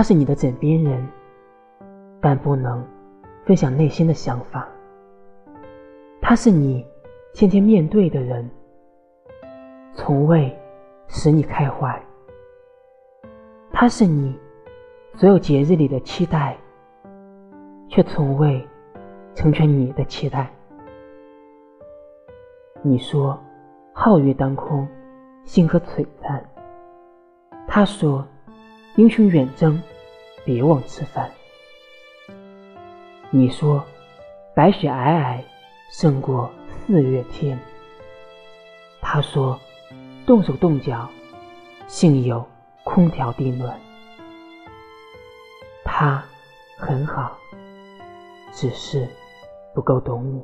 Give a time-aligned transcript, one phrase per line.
[0.00, 1.06] 他是你的枕边人，
[2.22, 2.82] 但不能
[3.44, 4.66] 分享内心的想法。
[6.22, 6.86] 他是你
[7.34, 8.48] 天天面对的人，
[9.92, 10.58] 从未
[11.06, 12.02] 使你开怀。
[13.70, 14.34] 他是你
[15.16, 16.56] 所有节日里的期待，
[17.90, 18.66] 却从未
[19.34, 20.50] 成全你的期待。
[22.80, 23.38] 你说
[23.92, 24.88] 皓月当空，
[25.44, 26.42] 星河璀璨。
[27.68, 28.26] 他说
[28.96, 29.78] 英雄远征，
[30.52, 31.30] 别忘吃饭。
[33.30, 33.84] 你说
[34.52, 35.44] 白雪皑皑，
[35.92, 37.56] 胜过四月天。
[39.00, 39.56] 他说
[40.26, 41.08] 动手动脚，
[41.86, 42.44] 幸有
[42.82, 43.78] 空调地暖。
[45.84, 46.20] 他
[46.76, 47.38] 很好，
[48.52, 49.08] 只是
[49.72, 50.42] 不够懂你。